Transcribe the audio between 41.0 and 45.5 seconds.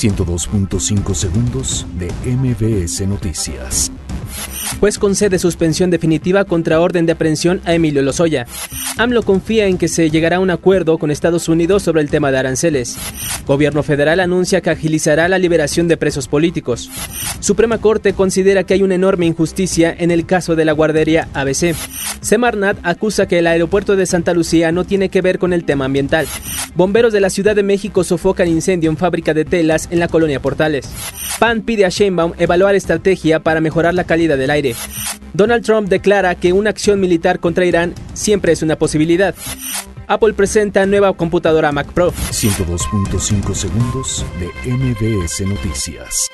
computadora Mac Pro. 102.5 segundos de MBS